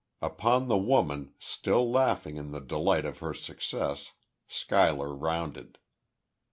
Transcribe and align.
Upon 0.23 0.67
the 0.67 0.79
woman, 0.79 1.35
still 1.37 1.91
laughing 1.91 2.35
in 2.37 2.49
the 2.49 2.59
delight 2.59 3.05
of 3.05 3.19
her 3.19 3.35
success, 3.35 4.13
Schuyler 4.47 5.13
rounded. 5.15 5.77